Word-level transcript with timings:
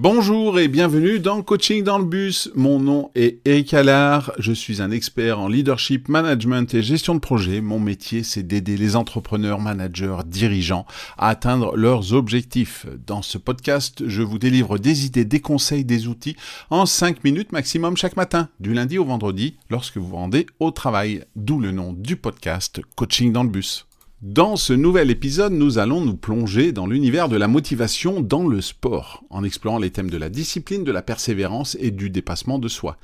Bonjour 0.00 0.60
et 0.60 0.68
bienvenue 0.68 1.18
dans 1.18 1.42
Coaching 1.42 1.82
dans 1.82 1.98
le 1.98 2.04
bus. 2.04 2.52
Mon 2.54 2.78
nom 2.78 3.10
est 3.16 3.40
Eric 3.44 3.74
Allard. 3.74 4.30
Je 4.38 4.52
suis 4.52 4.80
un 4.80 4.92
expert 4.92 5.40
en 5.40 5.48
leadership, 5.48 6.08
management 6.08 6.72
et 6.72 6.84
gestion 6.84 7.16
de 7.16 7.18
projet. 7.18 7.60
Mon 7.60 7.80
métier, 7.80 8.22
c'est 8.22 8.44
d'aider 8.44 8.76
les 8.76 8.94
entrepreneurs, 8.94 9.58
managers, 9.58 10.18
dirigeants 10.24 10.86
à 11.16 11.30
atteindre 11.30 11.76
leurs 11.76 12.12
objectifs. 12.12 12.86
Dans 13.08 13.22
ce 13.22 13.38
podcast, 13.38 14.06
je 14.06 14.22
vous 14.22 14.38
délivre 14.38 14.78
des 14.78 15.04
idées, 15.04 15.24
des 15.24 15.40
conseils, 15.40 15.84
des 15.84 16.06
outils 16.06 16.36
en 16.70 16.86
5 16.86 17.24
minutes 17.24 17.50
maximum 17.50 17.96
chaque 17.96 18.16
matin, 18.16 18.50
du 18.60 18.74
lundi 18.74 18.98
au 18.98 19.04
vendredi, 19.04 19.56
lorsque 19.68 19.96
vous 19.96 20.06
vous 20.06 20.14
rendez 20.14 20.46
au 20.60 20.70
travail. 20.70 21.24
D'où 21.34 21.58
le 21.58 21.72
nom 21.72 21.92
du 21.92 22.14
podcast 22.14 22.80
Coaching 22.94 23.32
dans 23.32 23.42
le 23.42 23.50
bus. 23.50 23.87
Dans 24.20 24.56
ce 24.56 24.72
nouvel 24.72 25.12
épisode, 25.12 25.52
nous 25.52 25.78
allons 25.78 26.00
nous 26.00 26.16
plonger 26.16 26.72
dans 26.72 26.88
l'univers 26.88 27.28
de 27.28 27.36
la 27.36 27.46
motivation 27.46 28.20
dans 28.20 28.48
le 28.48 28.60
sport, 28.60 29.22
en 29.30 29.44
explorant 29.44 29.78
les 29.78 29.90
thèmes 29.90 30.10
de 30.10 30.16
la 30.16 30.28
discipline, 30.28 30.82
de 30.82 30.90
la 30.90 31.02
persévérance 31.02 31.76
et 31.78 31.92
du 31.92 32.10
dépassement 32.10 32.58
de 32.58 32.66
soi. 32.66 32.96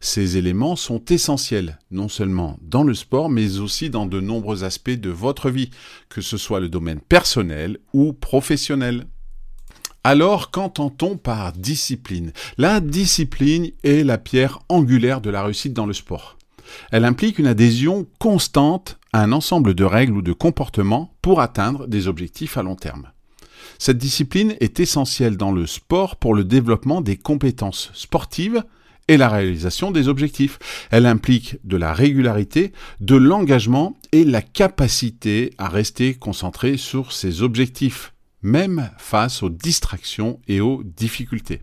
Ces 0.00 0.38
éléments 0.38 0.74
sont 0.74 1.04
essentiels, 1.10 1.78
non 1.90 2.08
seulement 2.08 2.58
dans 2.62 2.84
le 2.84 2.94
sport, 2.94 3.28
mais 3.28 3.58
aussi 3.58 3.90
dans 3.90 4.06
de 4.06 4.18
nombreux 4.18 4.64
aspects 4.64 4.88
de 4.88 5.10
votre 5.10 5.50
vie, 5.50 5.68
que 6.08 6.22
ce 6.22 6.38
soit 6.38 6.60
le 6.60 6.70
domaine 6.70 7.00
personnel 7.00 7.76
ou 7.92 8.14
professionnel. 8.14 9.06
Alors, 10.04 10.50
qu'entend-on 10.50 11.18
par 11.18 11.52
discipline? 11.52 12.32
La 12.56 12.80
discipline 12.80 13.72
est 13.84 14.04
la 14.04 14.16
pierre 14.16 14.60
angulaire 14.70 15.20
de 15.20 15.28
la 15.28 15.44
réussite 15.44 15.74
dans 15.74 15.86
le 15.86 15.92
sport. 15.92 16.38
Elle 16.92 17.04
implique 17.04 17.38
une 17.38 17.46
adhésion 17.46 18.06
constante 18.18 18.98
un 19.12 19.32
ensemble 19.32 19.74
de 19.74 19.84
règles 19.84 20.16
ou 20.16 20.22
de 20.22 20.32
comportements 20.32 21.14
pour 21.22 21.40
atteindre 21.40 21.86
des 21.86 22.08
objectifs 22.08 22.56
à 22.56 22.62
long 22.62 22.76
terme. 22.76 23.10
Cette 23.78 23.98
discipline 23.98 24.54
est 24.60 24.80
essentielle 24.80 25.36
dans 25.36 25.52
le 25.52 25.66
sport 25.66 26.16
pour 26.16 26.34
le 26.34 26.44
développement 26.44 27.00
des 27.00 27.16
compétences 27.16 27.90
sportives 27.94 28.62
et 29.08 29.16
la 29.16 29.28
réalisation 29.28 29.90
des 29.90 30.08
objectifs. 30.08 30.58
Elle 30.90 31.06
implique 31.06 31.56
de 31.64 31.76
la 31.76 31.92
régularité, 31.92 32.72
de 33.00 33.16
l'engagement 33.16 33.96
et 34.12 34.24
la 34.24 34.42
capacité 34.42 35.52
à 35.58 35.68
rester 35.68 36.14
concentré 36.14 36.76
sur 36.76 37.12
ses 37.12 37.42
objectifs, 37.42 38.14
même 38.42 38.90
face 38.98 39.42
aux 39.42 39.50
distractions 39.50 40.40
et 40.48 40.60
aux 40.60 40.82
difficultés. 40.84 41.60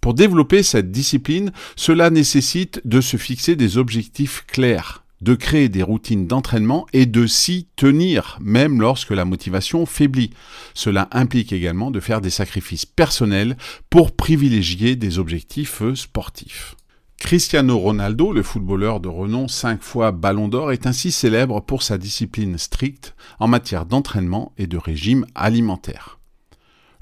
Pour 0.00 0.14
développer 0.14 0.62
cette 0.64 0.90
discipline, 0.90 1.52
cela 1.76 2.10
nécessite 2.10 2.80
de 2.84 3.00
se 3.00 3.16
fixer 3.16 3.54
des 3.54 3.78
objectifs 3.78 4.44
clairs, 4.46 5.01
de 5.22 5.34
créer 5.34 5.68
des 5.68 5.82
routines 5.82 6.26
d'entraînement 6.26 6.86
et 6.92 7.06
de 7.06 7.26
s'y 7.26 7.68
tenir, 7.76 8.38
même 8.40 8.80
lorsque 8.80 9.12
la 9.12 9.24
motivation 9.24 9.86
faiblit. 9.86 10.30
Cela 10.74 11.08
implique 11.12 11.52
également 11.52 11.90
de 11.90 12.00
faire 12.00 12.20
des 12.20 12.30
sacrifices 12.30 12.86
personnels 12.86 13.56
pour 13.88 14.12
privilégier 14.12 14.96
des 14.96 15.18
objectifs 15.18 15.82
sportifs. 15.94 16.74
Cristiano 17.18 17.78
Ronaldo, 17.78 18.32
le 18.32 18.42
footballeur 18.42 18.98
de 18.98 19.08
renom 19.08 19.46
cinq 19.46 19.80
fois 19.82 20.10
Ballon 20.10 20.48
d'Or, 20.48 20.72
est 20.72 20.88
ainsi 20.88 21.12
célèbre 21.12 21.60
pour 21.60 21.84
sa 21.84 21.96
discipline 21.96 22.58
stricte 22.58 23.14
en 23.38 23.46
matière 23.46 23.86
d'entraînement 23.86 24.52
et 24.58 24.66
de 24.66 24.76
régime 24.76 25.24
alimentaire. 25.36 26.18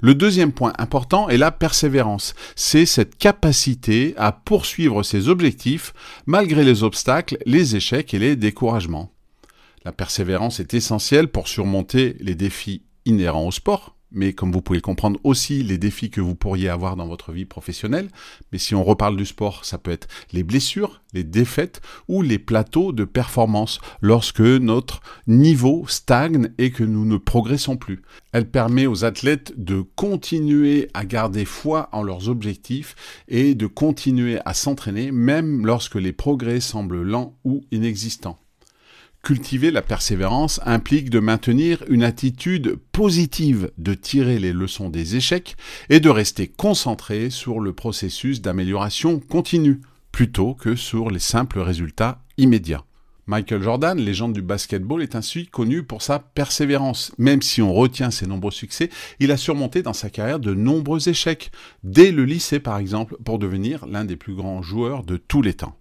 Le 0.01 0.15
deuxième 0.15 0.51
point 0.51 0.73
important 0.79 1.29
est 1.29 1.37
la 1.37 1.51
persévérance. 1.51 2.33
C'est 2.55 2.87
cette 2.87 3.17
capacité 3.17 4.15
à 4.17 4.31
poursuivre 4.31 5.03
ses 5.03 5.29
objectifs 5.29 5.93
malgré 6.25 6.63
les 6.63 6.81
obstacles, 6.81 7.37
les 7.45 7.75
échecs 7.75 8.13
et 8.15 8.19
les 8.19 8.35
découragements. 8.35 9.13
La 9.85 9.91
persévérance 9.91 10.59
est 10.59 10.73
essentielle 10.73 11.27
pour 11.27 11.47
surmonter 11.47 12.15
les 12.19 12.35
défis 12.35 12.83
inhérents 13.05 13.47
au 13.47 13.51
sport, 13.51 13.95
mais 14.11 14.33
comme 14.33 14.51
vous 14.51 14.61
pouvez 14.61 14.77
le 14.77 14.81
comprendre 14.81 15.19
aussi 15.23 15.63
les 15.63 15.77
défis 15.77 16.09
que 16.09 16.21
vous 16.21 16.35
pourriez 16.35 16.69
avoir 16.69 16.95
dans 16.95 17.07
votre 17.07 17.31
vie 17.31 17.45
professionnelle. 17.45 18.09
Mais 18.51 18.57
si 18.57 18.75
on 18.75 18.83
reparle 18.83 19.17
du 19.17 19.25
sport, 19.25 19.65
ça 19.65 19.77
peut 19.77 19.91
être 19.91 20.07
les 20.33 20.43
blessures, 20.43 21.01
les 21.13 21.23
défaites 21.23 21.81
ou 22.07 22.21
les 22.21 22.39
plateaux 22.39 22.91
de 22.91 23.05
performance 23.05 23.79
lorsque 24.01 24.41
notre 24.41 25.01
niveau 25.27 25.85
stagne 25.87 26.49
et 26.57 26.71
que 26.71 26.83
nous 26.83 27.05
ne 27.05 27.17
progressons 27.17 27.77
plus. 27.77 28.01
Elle 28.31 28.49
permet 28.49 28.87
aux 28.87 29.05
athlètes 29.05 29.53
de 29.57 29.81
continuer 29.95 30.89
à 30.93 31.05
garder 31.05 31.45
foi 31.45 31.89
en 31.91 32.03
leurs 32.03 32.29
objectifs 32.29 32.95
et 33.27 33.55
de 33.55 33.67
continuer 33.67 34.39
à 34.45 34.53
s'entraîner 34.53 35.11
même 35.11 35.65
lorsque 35.65 35.95
les 35.95 36.13
progrès 36.13 36.59
semblent 36.59 37.01
lents 37.01 37.37
ou 37.43 37.61
inexistants. 37.71 38.39
Cultiver 39.23 39.69
la 39.69 39.83
persévérance 39.83 40.59
implique 40.65 41.11
de 41.11 41.19
maintenir 41.19 41.83
une 41.87 42.03
attitude 42.03 42.77
positive, 42.91 43.71
de 43.77 43.93
tirer 43.93 44.39
les 44.39 44.51
leçons 44.51 44.89
des 44.89 45.15
échecs 45.15 45.55
et 45.89 45.99
de 45.99 46.09
rester 46.09 46.47
concentré 46.47 47.29
sur 47.29 47.59
le 47.59 47.71
processus 47.71 48.41
d'amélioration 48.41 49.19
continue, 49.19 49.81
plutôt 50.11 50.55
que 50.55 50.75
sur 50.75 51.11
les 51.11 51.19
simples 51.19 51.59
résultats 51.59 52.23
immédiats. 52.37 52.83
Michael 53.27 53.61
Jordan, 53.61 53.99
légende 53.99 54.33
du 54.33 54.41
basketball, 54.41 55.03
est 55.03 55.15
ainsi 55.15 55.45
connu 55.45 55.83
pour 55.83 56.01
sa 56.01 56.17
persévérance. 56.17 57.13
Même 57.19 57.43
si 57.43 57.61
on 57.61 57.73
retient 57.73 58.09
ses 58.09 58.25
nombreux 58.25 58.51
succès, 58.51 58.89
il 59.19 59.31
a 59.31 59.37
surmonté 59.37 59.83
dans 59.83 59.93
sa 59.93 60.09
carrière 60.09 60.39
de 60.39 60.55
nombreux 60.55 61.07
échecs, 61.07 61.51
dès 61.83 62.11
le 62.11 62.25
lycée 62.25 62.59
par 62.59 62.79
exemple, 62.79 63.17
pour 63.23 63.37
devenir 63.37 63.85
l'un 63.85 64.03
des 64.03 64.17
plus 64.17 64.33
grands 64.33 64.63
joueurs 64.63 65.03
de 65.03 65.17
tous 65.17 65.43
les 65.43 65.53
temps. 65.53 65.77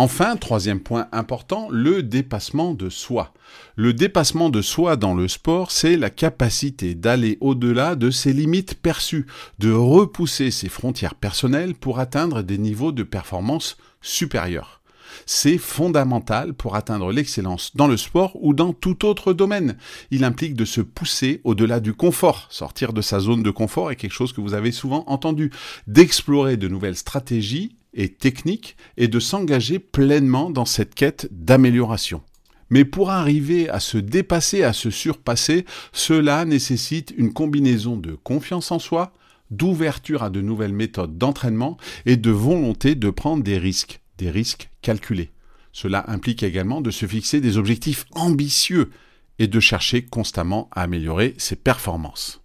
Enfin, 0.00 0.36
troisième 0.36 0.78
point 0.78 1.08
important, 1.10 1.66
le 1.72 2.04
dépassement 2.04 2.72
de 2.72 2.88
soi. 2.88 3.34
Le 3.74 3.92
dépassement 3.92 4.48
de 4.48 4.62
soi 4.62 4.94
dans 4.94 5.12
le 5.12 5.26
sport, 5.26 5.72
c'est 5.72 5.96
la 5.96 6.08
capacité 6.08 6.94
d'aller 6.94 7.36
au-delà 7.40 7.96
de 7.96 8.12
ses 8.12 8.32
limites 8.32 8.80
perçues, 8.80 9.26
de 9.58 9.72
repousser 9.72 10.52
ses 10.52 10.68
frontières 10.68 11.16
personnelles 11.16 11.74
pour 11.74 11.98
atteindre 11.98 12.42
des 12.42 12.58
niveaux 12.58 12.92
de 12.92 13.02
performance 13.02 13.76
supérieurs. 14.00 14.82
C'est 15.26 15.58
fondamental 15.58 16.54
pour 16.54 16.76
atteindre 16.76 17.10
l'excellence 17.10 17.74
dans 17.74 17.88
le 17.88 17.96
sport 17.96 18.36
ou 18.40 18.54
dans 18.54 18.72
tout 18.72 19.04
autre 19.04 19.32
domaine. 19.32 19.78
Il 20.12 20.22
implique 20.22 20.54
de 20.54 20.64
se 20.64 20.80
pousser 20.80 21.40
au-delà 21.42 21.80
du 21.80 21.92
confort. 21.92 22.46
Sortir 22.50 22.92
de 22.92 23.00
sa 23.00 23.18
zone 23.18 23.42
de 23.42 23.50
confort 23.50 23.90
est 23.90 23.96
quelque 23.96 24.12
chose 24.12 24.32
que 24.32 24.40
vous 24.40 24.54
avez 24.54 24.70
souvent 24.70 25.02
entendu. 25.08 25.50
D'explorer 25.88 26.56
de 26.56 26.68
nouvelles 26.68 26.94
stratégies 26.94 27.77
et 27.98 28.08
technique 28.08 28.76
et 28.96 29.08
de 29.08 29.20
s'engager 29.20 29.78
pleinement 29.78 30.50
dans 30.50 30.64
cette 30.64 30.94
quête 30.94 31.28
d'amélioration. 31.30 32.22
Mais 32.70 32.84
pour 32.84 33.10
arriver 33.10 33.68
à 33.68 33.80
se 33.80 33.98
dépasser, 33.98 34.62
à 34.62 34.72
se 34.72 34.90
surpasser, 34.90 35.66
cela 35.92 36.44
nécessite 36.44 37.12
une 37.16 37.32
combinaison 37.32 37.96
de 37.96 38.14
confiance 38.14 38.70
en 38.70 38.78
soi, 38.78 39.12
d'ouverture 39.50 40.22
à 40.22 40.30
de 40.30 40.40
nouvelles 40.40 40.72
méthodes 40.72 41.18
d'entraînement 41.18 41.76
et 42.06 42.16
de 42.16 42.30
volonté 42.30 42.94
de 42.94 43.10
prendre 43.10 43.42
des 43.42 43.58
risques, 43.58 44.00
des 44.18 44.30
risques 44.30 44.70
calculés. 44.82 45.30
Cela 45.72 46.04
implique 46.08 46.42
également 46.42 46.80
de 46.80 46.90
se 46.90 47.06
fixer 47.06 47.40
des 47.40 47.56
objectifs 47.56 48.04
ambitieux 48.12 48.90
et 49.38 49.46
de 49.46 49.60
chercher 49.60 50.02
constamment 50.02 50.68
à 50.72 50.82
améliorer 50.82 51.34
ses 51.38 51.56
performances. 51.56 52.42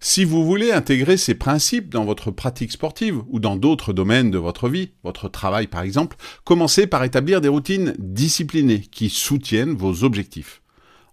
Si 0.00 0.24
vous 0.24 0.46
voulez 0.46 0.70
intégrer 0.70 1.16
ces 1.16 1.34
principes 1.34 1.88
dans 1.88 2.04
votre 2.04 2.30
pratique 2.30 2.70
sportive 2.70 3.20
ou 3.28 3.40
dans 3.40 3.56
d'autres 3.56 3.92
domaines 3.92 4.30
de 4.30 4.38
votre 4.38 4.68
vie, 4.68 4.92
votre 5.02 5.28
travail 5.28 5.66
par 5.66 5.82
exemple, 5.82 6.16
commencez 6.44 6.86
par 6.86 7.02
établir 7.02 7.40
des 7.40 7.48
routines 7.48 7.96
disciplinées 7.98 8.80
qui 8.80 9.10
soutiennent 9.10 9.74
vos 9.74 10.04
objectifs. 10.04 10.62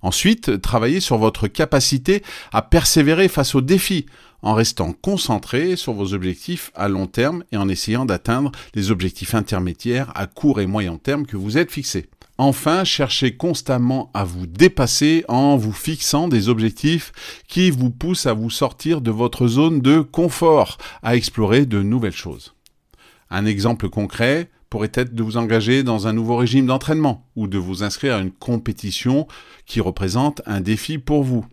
Ensuite, 0.04 0.62
travaillez 0.62 1.00
sur 1.00 1.18
votre 1.18 1.48
capacité 1.48 2.22
à 2.54 2.62
persévérer 2.62 3.28
face 3.28 3.56
aux 3.56 3.62
défis, 3.62 4.06
en 4.44 4.54
restant 4.54 4.94
concentré 4.94 5.76
sur 5.76 5.94
vos 5.94 6.14
objectifs 6.14 6.72
à 6.76 6.88
long 6.88 7.08
terme 7.08 7.44
et 7.52 7.58
en 7.58 7.68
essayant 7.68 8.06
d'atteindre 8.06 8.52
les 8.76 8.92
objectifs 8.92 9.34
intermédiaires 9.34 10.12
à 10.14 10.28
court 10.28 10.62
et 10.62 10.68
moyen 10.68 10.98
terme 10.98 11.26
que 11.26 11.38
vous 11.38 11.58
êtes 11.58 11.72
fixés. 11.72 12.06
Enfin, 12.38 12.84
cherchez 12.84 13.38
constamment 13.38 14.12
à 14.14 14.26
vous 14.26 14.46
dépasser 14.46 15.24
en 15.30 15.56
vous 15.56 15.72
fixant 15.72 16.28
des 16.28 16.50
objectifs 16.50 17.14
qui 17.48 17.72
vous 17.72 17.92
poussent 17.92 18.26
à 18.26 18.34
vous 18.34 18.50
sortir 18.50 19.00
de 19.00 19.12
votre 19.12 19.48
zone 19.48 19.80
de 19.80 20.02
confort, 20.02 20.78
à 21.02 21.16
explorer 21.16 21.66
de 21.66 21.82
nouvelles 21.82 22.12
choses. 22.12 22.54
Un 23.30 23.46
exemple 23.46 23.90
concret 23.90 24.50
pourrait 24.70 24.92
être 24.96 25.16
de 25.16 25.24
vous 25.24 25.38
engager 25.38 25.84
dans 25.84 26.08
un 26.08 26.14
nouveau 26.14 26.36
régime 26.36 26.66
d'entraînement 26.66 27.26
ou 27.38 27.48
de 27.48 27.58
vous 27.58 27.84
inscrire 27.84 28.16
à 28.16 28.20
une 28.20 28.32
compétition 28.32 29.28
qui 29.66 29.80
représente 29.80 30.42
un 30.46 30.60
défi 30.60 30.98
pour 30.98 31.24
vous. 31.24 31.46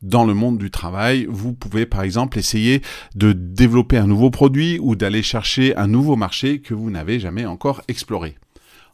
Dans 0.00 0.24
le 0.24 0.32
monde 0.32 0.56
du 0.56 0.70
travail, 0.70 1.26
vous 1.28 1.52
pouvez 1.52 1.84
par 1.84 2.02
exemple 2.02 2.38
essayer 2.38 2.80
de 3.14 3.32
développer 3.32 3.98
un 3.98 4.06
nouveau 4.06 4.30
produit 4.30 4.78
ou 4.80 4.96
d'aller 4.96 5.22
chercher 5.22 5.76
un 5.76 5.86
nouveau 5.86 6.16
marché 6.16 6.60
que 6.60 6.72
vous 6.72 6.90
n'avez 6.90 7.20
jamais 7.20 7.44
encore 7.44 7.82
exploré. 7.86 8.36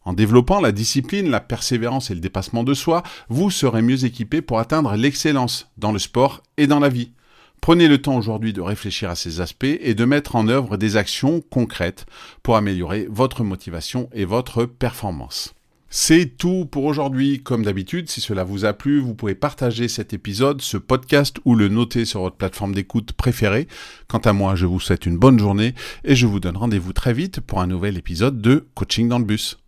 En 0.05 0.12
développant 0.12 0.61
la 0.61 0.73
discipline, 0.73 1.31
la 1.31 1.41
persévérance 1.41 2.11
et 2.11 2.15
le 2.15 2.21
dépassement 2.21 2.65
de 2.65 2.75
soi, 2.75 3.03
vous 3.29 3.50
serez 3.50 3.83
mieux 3.83 4.05
équipé 4.05 4.43
pour 4.43 4.59
atteindre 4.59 4.95
l'excellence 4.95 5.71
dans 5.77 5.93
le 5.93 5.99
sport 5.99 6.43
et 6.56 6.67
dans 6.67 6.81
la 6.81 6.89
vie. 6.89 7.12
Prenez 7.61 7.89
le 7.89 8.00
temps 8.00 8.17
aujourd'hui 8.17 8.53
de 8.53 8.61
réfléchir 8.61 9.11
à 9.11 9.17
ces 9.17 9.41
aspects 9.41 9.65
et 9.65 9.95
de 9.95 10.05
mettre 10.05 10.37
en 10.37 10.49
œuvre 10.49 10.77
des 10.77 10.97
actions 10.97 11.43
concrètes 11.50 12.06
pour 12.43 12.56
améliorer 12.56 13.06
votre 13.11 13.43
motivation 13.43 14.09
et 14.12 14.25
votre 14.25 14.65
performance. 14.65 15.55
C'est 15.91 16.37
tout 16.37 16.67
pour 16.71 16.85
aujourd'hui. 16.85 17.43
Comme 17.43 17.65
d'habitude, 17.65 18.11
si 18.11 18.21
cela 18.21 18.45
vous 18.45 18.67
a 18.67 18.75
plu, 18.75 19.00
vous 19.00 19.15
pouvez 19.15 19.35
partager 19.35 19.89
cet 19.89 20.12
épisode, 20.12 20.61
ce 20.61 20.77
podcast 20.77 21.39
ou 21.47 21.55
le 21.55 21.69
noter 21.69 22.05
sur 22.05 22.21
votre 22.21 22.37
plateforme 22.37 22.75
d'écoute 22.75 23.12
préférée. 23.12 23.69
Quant 24.06 24.19
à 24.19 24.35
moi, 24.35 24.55
je 24.55 24.67
vous 24.67 24.81
souhaite 24.81 25.06
une 25.06 25.19
bonne 25.19 25.39
journée 25.39 25.75
et 26.05 26.15
je 26.15 26.27
vous 26.27 26.41
donne 26.41 26.59
rendez-vous 26.59 26.93
très 26.93 27.15
vite 27.15 27.41
pour 27.41 27.61
un 27.61 27.67
nouvel 27.67 27.97
épisode 27.97 28.43
de 28.43 28.69
Coaching 28.75 29.09
dans 29.09 29.19
le 29.19 29.25
bus. 29.25 29.59